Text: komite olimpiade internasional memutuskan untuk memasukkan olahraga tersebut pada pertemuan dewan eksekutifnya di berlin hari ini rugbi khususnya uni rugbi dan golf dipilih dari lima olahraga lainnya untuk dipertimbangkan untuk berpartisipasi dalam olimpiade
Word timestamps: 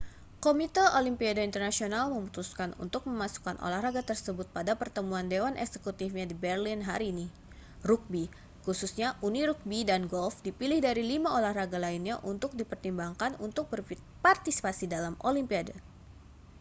komite 0.45 0.81
olimpiade 0.99 1.41
internasional 1.49 2.05
memutuskan 2.13 2.71
untuk 2.83 3.01
memasukkan 3.09 3.57
olahraga 3.65 4.01
tersebut 4.09 4.47
pada 4.57 4.73
pertemuan 4.81 5.25
dewan 5.33 5.53
eksekutifnya 5.63 6.25
di 6.27 6.33
berlin 6.43 6.79
hari 6.89 7.05
ini 7.13 7.27
rugbi 7.89 8.25
khususnya 8.65 9.09
uni 9.27 9.41
rugbi 9.49 9.79
dan 9.89 10.01
golf 10.13 10.35
dipilih 10.45 10.79
dari 10.87 11.03
lima 11.11 11.29
olahraga 11.39 11.77
lainnya 11.85 12.15
untuk 12.31 12.51
dipertimbangkan 12.59 13.31
untuk 13.47 13.65
berpartisipasi 13.73 14.85
dalam 14.95 15.13
olimpiade 15.29 15.73